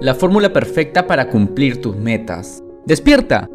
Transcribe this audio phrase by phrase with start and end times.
[0.00, 2.64] la fórmula perfecta para cumplir tus metas.
[2.86, 3.48] Despierta.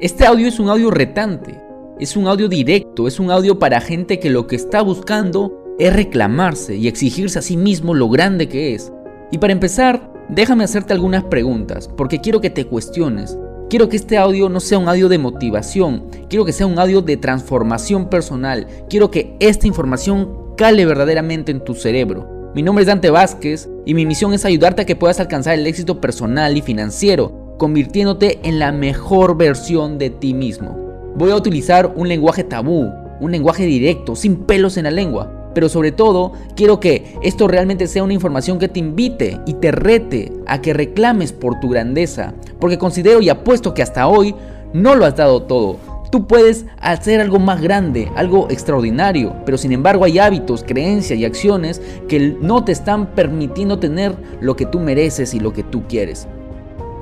[0.00, 1.60] Este audio es un audio retante,
[1.98, 5.92] es un audio directo, es un audio para gente que lo que está buscando es
[5.92, 8.90] reclamarse y exigirse a sí mismo lo grande que es.
[9.30, 13.38] Y para empezar, déjame hacerte algunas preguntas, porque quiero que te cuestiones.
[13.68, 17.02] Quiero que este audio no sea un audio de motivación, quiero que sea un audio
[17.02, 22.39] de transformación personal, quiero que esta información cale verdaderamente en tu cerebro.
[22.52, 25.68] Mi nombre es Dante Vázquez y mi misión es ayudarte a que puedas alcanzar el
[25.68, 30.76] éxito personal y financiero, convirtiéndote en la mejor versión de ti mismo.
[31.14, 35.52] Voy a utilizar un lenguaje tabú, un lenguaje directo, sin pelos en la lengua.
[35.54, 39.70] Pero sobre todo, quiero que esto realmente sea una información que te invite y te
[39.70, 42.34] rete a que reclames por tu grandeza.
[42.58, 44.34] Porque considero y apuesto que hasta hoy
[44.72, 45.76] no lo has dado todo.
[46.10, 51.24] Tú puedes hacer algo más grande, algo extraordinario, pero sin embargo hay hábitos, creencias y
[51.24, 55.84] acciones que no te están permitiendo tener lo que tú mereces y lo que tú
[55.88, 56.26] quieres.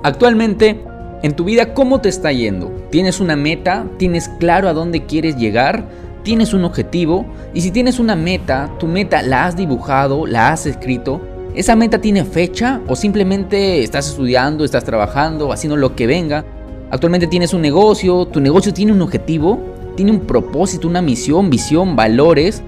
[0.03, 0.85] Actualmente,
[1.23, 2.71] en tu vida, ¿cómo te está yendo?
[2.91, 3.87] ¿Tienes una meta?
[3.97, 5.87] ¿Tienes claro a dónde quieres llegar?
[6.23, 7.25] ¿Tienes un objetivo?
[7.55, 11.23] Y si tienes una meta, tu meta la has dibujado, la has escrito,
[11.55, 16.45] ¿esa meta tiene fecha o simplemente estás estudiando, estás trabajando, haciendo lo que venga?
[16.91, 19.61] Actualmente tienes un negocio, tu negocio tiene un objetivo,
[19.95, 22.63] tiene un propósito, una misión, visión, valores,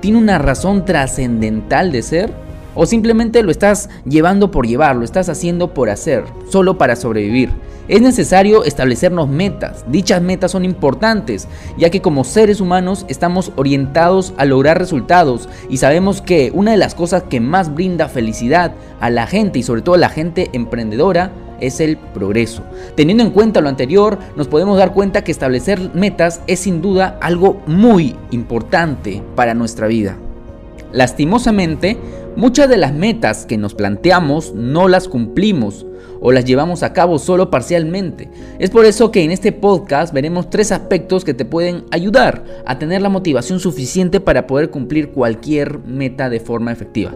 [0.00, 2.50] tiene una razón trascendental de ser.
[2.74, 7.50] O simplemente lo estás llevando por llevar, lo estás haciendo por hacer, solo para sobrevivir.
[7.88, 9.84] Es necesario establecernos metas.
[9.88, 15.78] Dichas metas son importantes, ya que como seres humanos estamos orientados a lograr resultados y
[15.78, 19.82] sabemos que una de las cosas que más brinda felicidad a la gente y sobre
[19.82, 22.62] todo a la gente emprendedora es el progreso.
[22.94, 27.18] Teniendo en cuenta lo anterior, nos podemos dar cuenta que establecer metas es sin duda
[27.20, 30.16] algo muy importante para nuestra vida.
[30.92, 31.96] Lastimosamente,
[32.36, 35.86] muchas de las metas que nos planteamos no las cumplimos
[36.20, 38.28] o las llevamos a cabo solo parcialmente.
[38.58, 42.78] Es por eso que en este podcast veremos tres aspectos que te pueden ayudar a
[42.78, 47.12] tener la motivación suficiente para poder cumplir cualquier meta de forma efectiva.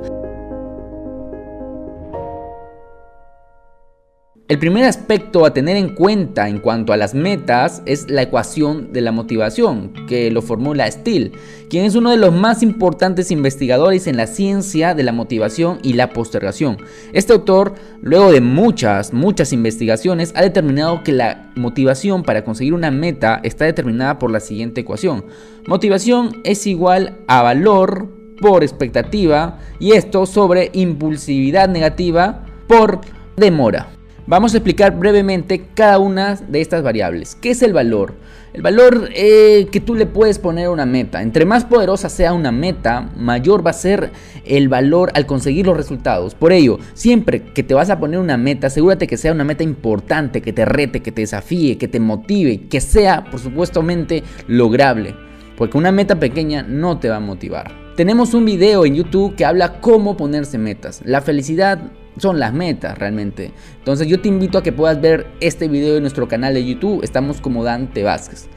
[4.46, 8.92] El primer aspecto a tener en cuenta en cuanto a las metas es la ecuación
[8.92, 11.32] de la motivación, que lo formula Steele,
[11.70, 15.94] quien es uno de los más importantes investigadores en la ciencia de la motivación y
[15.94, 16.76] la postergación.
[17.14, 17.72] Este autor,
[18.02, 23.64] luego de muchas, muchas investigaciones, ha determinado que la motivación para conseguir una meta está
[23.64, 25.24] determinada por la siguiente ecuación.
[25.66, 28.10] Motivación es igual a valor
[28.42, 33.00] por expectativa y esto sobre impulsividad negativa por
[33.38, 33.88] demora.
[34.26, 37.34] Vamos a explicar brevemente cada una de estas variables.
[37.34, 38.14] ¿Qué es el valor?
[38.54, 41.20] El valor eh, que tú le puedes poner a una meta.
[41.20, 44.12] Entre más poderosa sea una meta, mayor va a ser
[44.46, 46.34] el valor al conseguir los resultados.
[46.34, 49.62] Por ello, siempre que te vas a poner una meta, asegúrate que sea una meta
[49.62, 55.14] importante, que te rete, que te desafíe, que te motive, que sea, por supuestamente, lograble.
[55.58, 57.83] Porque una meta pequeña no te va a motivar.
[57.96, 61.00] Tenemos un video en YouTube que habla cómo ponerse metas.
[61.04, 63.52] La felicidad son las metas realmente.
[63.78, 67.04] Entonces yo te invito a que puedas ver este video en nuestro canal de YouTube.
[67.04, 68.48] Estamos como Dante Vázquez.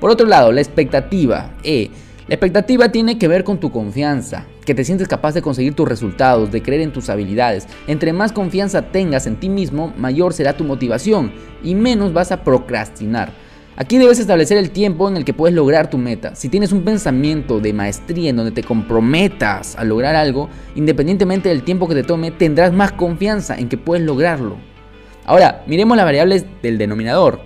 [0.00, 1.54] Por otro lado, la expectativa.
[1.64, 1.90] Eh,
[2.28, 5.86] la expectativa tiene que ver con tu confianza, que te sientes capaz de conseguir tus
[5.86, 7.66] resultados, de creer en tus habilidades.
[7.88, 11.30] Entre más confianza tengas en ti mismo, mayor será tu motivación
[11.62, 13.32] y menos vas a procrastinar.
[13.80, 16.34] Aquí debes establecer el tiempo en el que puedes lograr tu meta.
[16.34, 21.62] Si tienes un pensamiento de maestría en donde te comprometas a lograr algo, independientemente del
[21.62, 24.56] tiempo que te tome, tendrás más confianza en que puedes lograrlo.
[25.26, 27.40] Ahora, miremos las variables del denominador.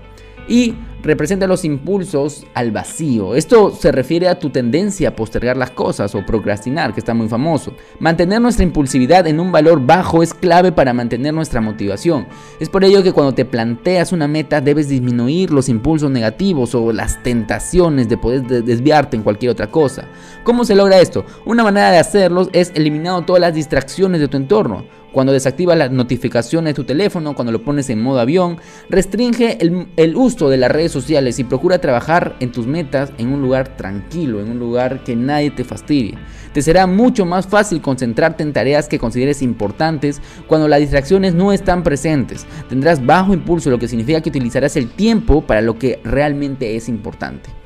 [0.49, 3.35] Y representa los impulsos al vacío.
[3.35, 7.29] Esto se refiere a tu tendencia a postergar las cosas o procrastinar, que está muy
[7.29, 7.75] famoso.
[7.99, 12.27] Mantener nuestra impulsividad en un valor bajo es clave para mantener nuestra motivación.
[12.61, 16.93] Es por ello que cuando te planteas una meta debes disminuir los impulsos negativos o
[16.93, 20.07] las tentaciones de poder desviarte en cualquier otra cosa.
[20.45, 21.25] ¿Cómo se logra esto?
[21.45, 25.91] Una manera de hacerlo es eliminando todas las distracciones de tu entorno cuando desactivas las
[25.91, 28.59] notificaciones de tu teléfono, cuando lo pones en modo avión,
[28.89, 33.43] restringe el, uso de las redes sociales y procura trabajar en tus metas en un
[33.43, 36.19] lugar tranquilo, en un lugar que nadie te fastidie.
[36.53, 41.53] Te será mucho más fácil concentrarte en tareas que consideres importantes cuando las distracciones no
[41.53, 42.47] están presentes.
[42.69, 46.89] Tendrás bajo impulso, lo que significa que utilizarás el tiempo para lo que realmente es
[46.89, 47.62] importante.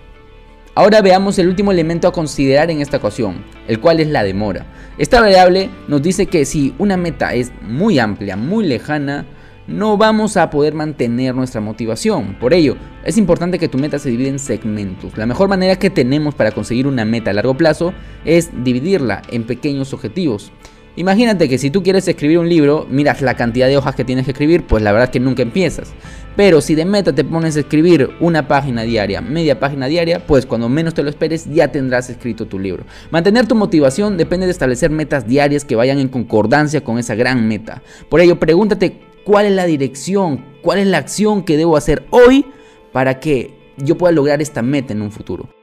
[0.79, 4.67] Ahora veamos el último elemento a considerar en esta ecuación, el cual es la demora.
[4.99, 9.25] Esta variable nos dice que si una meta es muy amplia, muy lejana,
[9.67, 12.37] no vamos a poder mantener nuestra motivación.
[12.39, 12.77] Por ello,
[13.07, 15.17] es importante que tu meta se divida en segmentos.
[15.17, 17.95] La mejor manera que tenemos para conseguir una meta a largo plazo
[18.27, 20.53] es dividirla en pequeños objetivos.
[20.97, 24.25] Imagínate que si tú quieres escribir un libro, miras la cantidad de hojas que tienes
[24.25, 25.93] que escribir, pues la verdad es que nunca empiezas.
[26.37, 30.47] Pero si de meta te pones a escribir una página diaria, media página diaria, pues
[30.47, 32.85] cuando menos te lo esperes ya tendrás escrito tu libro.
[33.11, 37.47] Mantener tu motivación depende de establecer metas diarias que vayan en concordancia con esa gran
[37.47, 37.83] meta.
[38.09, 42.47] Por ello, pregúntate cuál es la dirección, cuál es la acción que debo hacer hoy
[42.93, 45.56] para que yo pueda lograr esta meta en un futuro.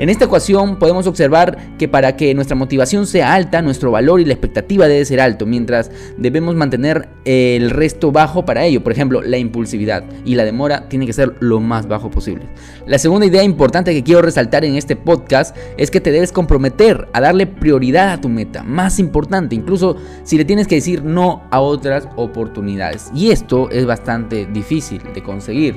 [0.00, 4.24] En esta ecuación podemos observar que para que nuestra motivación sea alta, nuestro valor y
[4.24, 8.84] la expectativa debe ser alto, mientras debemos mantener el resto bajo para ello.
[8.84, 12.46] Por ejemplo, la impulsividad y la demora tiene que ser lo más bajo posible.
[12.86, 17.08] La segunda idea importante que quiero resaltar en este podcast es que te debes comprometer
[17.12, 21.42] a darle prioridad a tu meta, más importante, incluso si le tienes que decir no
[21.50, 23.10] a otras oportunidades.
[23.12, 25.74] Y esto es bastante difícil de conseguir.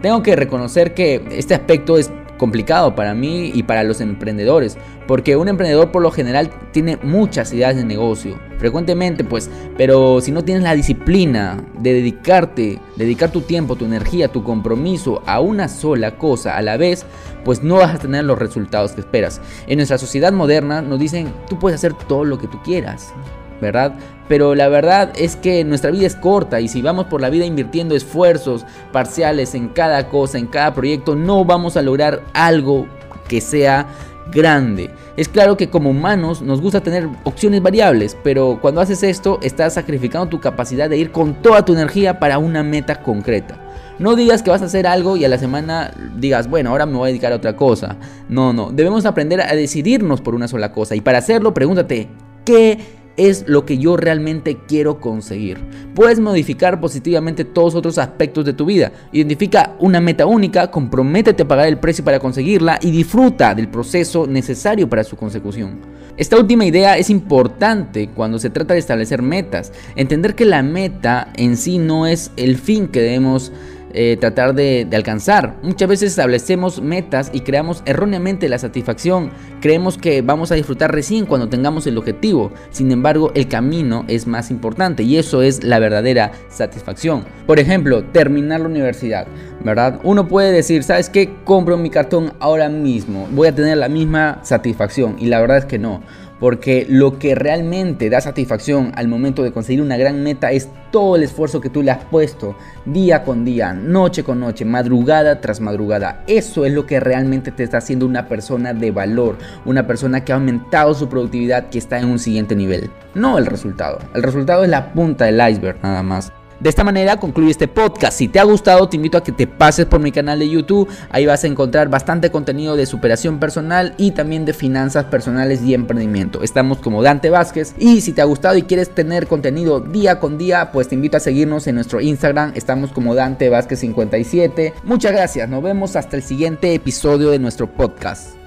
[0.00, 5.36] Tengo que reconocer que este aspecto es complicado para mí y para los emprendedores, porque
[5.36, 10.44] un emprendedor por lo general tiene muchas ideas de negocio, frecuentemente pues, pero si no
[10.44, 16.16] tienes la disciplina de dedicarte, dedicar tu tiempo, tu energía, tu compromiso a una sola
[16.16, 17.04] cosa a la vez,
[17.44, 19.40] pues no vas a tener los resultados que esperas.
[19.66, 23.12] En nuestra sociedad moderna nos dicen, tú puedes hacer todo lo que tú quieras.
[23.60, 23.94] ¿Verdad?
[24.28, 27.46] Pero la verdad es que nuestra vida es corta y si vamos por la vida
[27.46, 32.86] invirtiendo esfuerzos parciales en cada cosa, en cada proyecto, no vamos a lograr algo
[33.28, 33.86] que sea
[34.32, 34.90] grande.
[35.16, 39.74] Es claro que como humanos nos gusta tener opciones variables, pero cuando haces esto estás
[39.74, 43.58] sacrificando tu capacidad de ir con toda tu energía para una meta concreta.
[43.98, 46.96] No digas que vas a hacer algo y a la semana digas, bueno, ahora me
[46.96, 47.96] voy a dedicar a otra cosa.
[48.28, 52.08] No, no, debemos aprender a decidirnos por una sola cosa y para hacerlo pregúntate,
[52.44, 52.78] ¿qué
[53.18, 55.58] es lo que yo realmente quiero conseguir.
[55.94, 58.92] Puedes modificar positivamente todos otros aspectos de tu vida.
[59.12, 64.26] Identifica una meta única, comprométete a pagar el precio para conseguirla y disfruta del proceso
[64.26, 65.80] necesario para su consecución.
[66.16, 69.72] Esta última idea es importante cuando se trata de establecer metas.
[69.96, 73.52] Entender que la meta en sí no es el fin que debemos
[73.92, 75.56] eh, tratar de, alcanzar.
[75.62, 79.30] Muchas veces establecemos metas y creamos erróneamente la satisfacción.
[79.60, 82.52] Creemos que vamos a disfrutar recién cuando tengamos el objetivo.
[82.70, 87.24] Sin embargo, el camino es más importante y eso es la verdadera satisfacción.
[87.46, 89.26] Por ejemplo, terminar la universidad,
[89.64, 90.00] ¿verdad?
[90.02, 91.34] Uno puede decir, ¿sabes qué?
[91.44, 93.26] Compro mi cartón ahora mismo.
[93.32, 96.02] Voy a tener la misma satisfacción y la verdad es que no.
[96.40, 101.16] Porque lo que realmente da satisfacción al momento de conseguir una gran meta es todo
[101.16, 105.60] el esfuerzo que tú le has puesto día con día, noche con noche, madrugada tras
[105.60, 106.22] madrugada.
[106.26, 110.32] Eso es lo que realmente te está haciendo una persona de valor, una persona que
[110.32, 112.90] ha aumentado su productividad, que está en un siguiente nivel.
[113.14, 113.98] No el resultado.
[114.14, 116.32] El resultado es la punta del iceberg nada más.
[116.60, 118.18] De esta manera concluye este podcast.
[118.18, 120.88] Si te ha gustado, te invito a que te pases por mi canal de YouTube.
[121.10, 125.74] Ahí vas a encontrar bastante contenido de superación personal y también de finanzas personales y
[125.74, 126.42] emprendimiento.
[126.42, 127.74] Estamos como Dante Vázquez.
[127.78, 131.16] Y si te ha gustado y quieres tener contenido día con día, pues te invito
[131.16, 132.52] a seguirnos en nuestro Instagram.
[132.56, 134.74] Estamos como Dante Vázquez 57.
[134.82, 135.48] Muchas gracias.
[135.48, 138.37] Nos vemos hasta el siguiente episodio de nuestro podcast.